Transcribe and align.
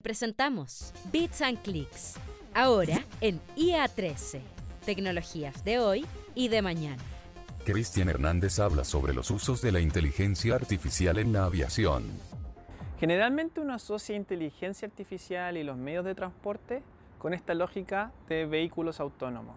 Presentamos 0.00 0.94
Bits 1.12 1.42
and 1.42 1.60
Clicks, 1.60 2.14
ahora 2.54 3.04
en 3.20 3.40
IA13, 3.56 4.40
tecnologías 4.86 5.64
de 5.64 5.80
hoy 5.80 6.06
y 6.36 6.46
de 6.46 6.62
mañana. 6.62 7.02
Cristian 7.64 8.08
Hernández 8.08 8.60
habla 8.60 8.84
sobre 8.84 9.12
los 9.12 9.28
usos 9.32 9.60
de 9.60 9.72
la 9.72 9.80
inteligencia 9.80 10.54
artificial 10.54 11.18
en 11.18 11.32
la 11.32 11.46
aviación. 11.46 12.04
Generalmente 13.00 13.60
uno 13.60 13.74
asocia 13.74 14.14
inteligencia 14.14 14.86
artificial 14.86 15.56
y 15.56 15.64
los 15.64 15.76
medios 15.76 16.04
de 16.04 16.14
transporte 16.14 16.84
con 17.18 17.34
esta 17.34 17.54
lógica 17.54 18.12
de 18.28 18.46
vehículos 18.46 19.00
autónomos. 19.00 19.56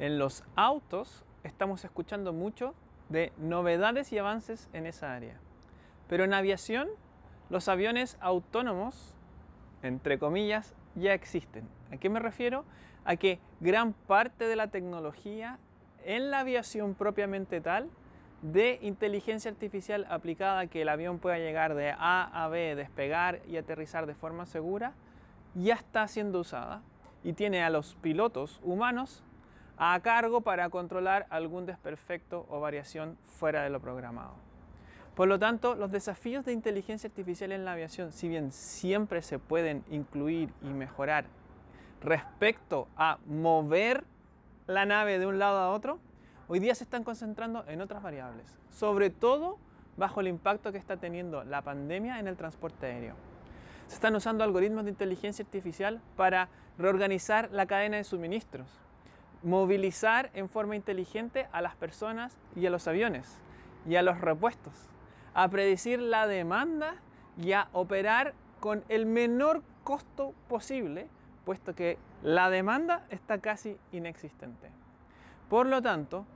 En 0.00 0.18
los 0.18 0.42
autos 0.56 1.22
estamos 1.44 1.84
escuchando 1.84 2.32
mucho 2.32 2.74
de 3.10 3.32
novedades 3.38 4.12
y 4.12 4.18
avances 4.18 4.68
en 4.72 4.86
esa 4.86 5.14
área. 5.14 5.38
Pero 6.08 6.24
en 6.24 6.34
aviación, 6.34 6.88
los 7.48 7.68
aviones 7.68 8.16
autónomos, 8.20 9.14
entre 9.82 10.18
comillas, 10.18 10.74
ya 10.94 11.14
existen. 11.14 11.68
¿A 11.92 11.96
qué 11.96 12.08
me 12.08 12.20
refiero? 12.20 12.64
A 13.04 13.16
que 13.16 13.38
gran 13.60 13.92
parte 13.92 14.46
de 14.46 14.56
la 14.56 14.68
tecnología 14.68 15.58
en 16.04 16.30
la 16.30 16.40
aviación 16.40 16.94
propiamente 16.94 17.60
tal 17.60 17.90
de 18.42 18.78
inteligencia 18.82 19.50
artificial 19.50 20.06
aplicada 20.08 20.60
a 20.60 20.66
que 20.66 20.82
el 20.82 20.88
avión 20.88 21.18
pueda 21.18 21.38
llegar 21.38 21.74
de 21.74 21.90
A 21.90 22.44
a 22.44 22.48
B, 22.48 22.74
despegar 22.74 23.40
y 23.46 23.56
aterrizar 23.56 24.06
de 24.06 24.14
forma 24.14 24.46
segura, 24.46 24.94
ya 25.54 25.74
está 25.74 26.08
siendo 26.08 26.40
usada 26.40 26.82
y 27.22 27.34
tiene 27.34 27.62
a 27.62 27.70
los 27.70 27.96
pilotos 27.96 28.60
humanos 28.62 29.22
a 29.76 29.98
cargo 30.00 30.42
para 30.42 30.68
controlar 30.68 31.26
algún 31.30 31.66
desperfecto 31.66 32.46
o 32.48 32.60
variación 32.60 33.18
fuera 33.26 33.62
de 33.62 33.70
lo 33.70 33.80
programado. 33.80 34.34
Por 35.14 35.28
lo 35.28 35.38
tanto, 35.38 35.74
los 35.74 35.90
desafíos 35.90 36.44
de 36.44 36.52
inteligencia 36.52 37.08
artificial 37.08 37.52
en 37.52 37.64
la 37.64 37.72
aviación, 37.72 38.12
si 38.12 38.28
bien 38.28 38.52
siempre 38.52 39.22
se 39.22 39.38
pueden 39.38 39.84
incluir 39.90 40.50
y 40.62 40.68
mejorar 40.68 41.26
respecto 42.00 42.88
a 42.96 43.18
mover 43.26 44.04
la 44.66 44.86
nave 44.86 45.18
de 45.18 45.26
un 45.26 45.38
lado 45.38 45.58
a 45.58 45.70
otro, 45.70 45.98
hoy 46.48 46.60
día 46.60 46.74
se 46.74 46.84
están 46.84 47.04
concentrando 47.04 47.64
en 47.66 47.80
otras 47.80 48.02
variables, 48.02 48.58
sobre 48.70 49.10
todo 49.10 49.58
bajo 49.96 50.20
el 50.20 50.28
impacto 50.28 50.72
que 50.72 50.78
está 50.78 50.96
teniendo 50.96 51.44
la 51.44 51.62
pandemia 51.62 52.18
en 52.20 52.28
el 52.28 52.36
transporte 52.36 52.86
aéreo. 52.86 53.16
Se 53.88 53.96
están 53.96 54.14
usando 54.14 54.44
algoritmos 54.44 54.84
de 54.84 54.90
inteligencia 54.90 55.44
artificial 55.44 56.00
para 56.16 56.48
reorganizar 56.78 57.50
la 57.50 57.66
cadena 57.66 57.96
de 57.96 58.04
suministros, 58.04 58.68
movilizar 59.42 60.30
en 60.34 60.48
forma 60.48 60.76
inteligente 60.76 61.48
a 61.52 61.60
las 61.60 61.74
personas 61.74 62.38
y 62.54 62.64
a 62.66 62.70
los 62.70 62.86
aviones 62.86 63.38
y 63.86 63.96
a 63.96 64.02
los 64.02 64.20
repuestos, 64.20 64.90
a 65.34 65.48
predecir 65.48 66.00
la 66.00 66.26
demanda 66.26 66.96
y 67.40 67.52
a 67.52 67.68
operar 67.72 68.34
con 68.60 68.84
el 68.88 69.06
menor 69.06 69.62
costo 69.84 70.34
posible, 70.48 71.08
puesto 71.44 71.74
que 71.74 71.98
la 72.22 72.50
demanda 72.50 73.06
está 73.10 73.38
casi 73.38 73.76
inexistente. 73.92 74.70
Por 75.48 75.66
lo 75.66 75.80
tanto, 75.82 76.26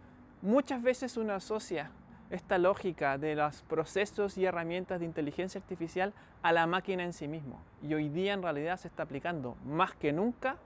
muchas 0.43 0.83
veces 0.83 1.17
uno 1.17 1.35
asocia 1.35 1.91
esta 2.31 2.59
lógica 2.59 3.19
de 3.19 3.35
los 3.35 3.63
procesos 3.63 4.39
y 4.39 4.45
herramientas 4.45 5.01
de 5.01 5.07
inteligencia 5.07 5.61
artificial 5.61 6.13
a 6.43 6.53
la 6.53 6.67
máquina 6.67 7.05
en 7.05 7.13
sí 7.13 7.29
mismo. 7.29 7.63
Y 7.83 7.95
hoy 7.95 8.09
día 8.09 8.33
en 8.33 8.43
realidad 8.43 8.79
se 8.79 8.89
está 8.89 9.05
aplicando 9.05 9.57
más 9.65 9.95
que 9.95 10.13
nunca 10.13 10.57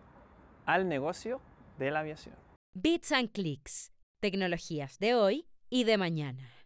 al 0.64 0.88
negocio 0.88 1.40
de 1.78 1.90
la 1.90 2.00
aviación. 2.00 2.36
Bits 2.74 3.12
and 3.12 3.32
Clicks, 3.32 3.92
tecnologías 4.20 4.98
de 4.98 5.14
hoy 5.14 5.46
y 5.68 5.84
de 5.84 5.98
mañana. 5.98 6.57